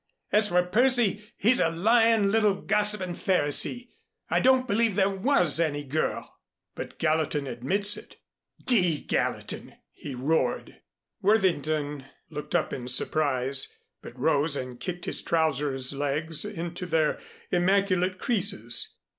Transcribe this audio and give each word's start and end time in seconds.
As 0.31 0.47
for 0.47 0.63
Percy, 0.63 1.21
he's 1.37 1.59
a 1.59 1.69
lyin', 1.69 2.31
little 2.31 2.55
gossipin' 2.59 3.13
Pharisee. 3.13 3.89
I 4.31 4.39
don't 4.39 4.67
believe 4.67 4.95
there 4.95 5.11
was 5.15 5.59
any 5.59 5.83
girl" 5.83 6.39
"But 6.75 6.97
Gallatin 6.97 7.45
admits 7.45 7.95
it." 7.97 8.15
"D 8.65 9.01
Gallatin!" 9.01 9.75
he 9.91 10.15
roared. 10.15 10.77
Worthington 11.21 12.05
looked 12.31 12.55
up 12.55 12.73
in 12.73 12.87
surprise, 12.87 13.77
but 14.01 14.17
rose 14.17 14.55
and 14.55 14.79
kicked 14.79 15.05
his 15.05 15.21
trousers 15.21 15.93
legs 15.93 16.45
into 16.45 16.87
their 16.87 17.19
immaculate 17.51 18.17
creases. 18.17 18.95